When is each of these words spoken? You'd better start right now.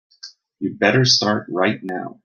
You'd 0.59 0.79
better 0.79 1.05
start 1.05 1.45
right 1.47 1.79
now. 1.83 2.19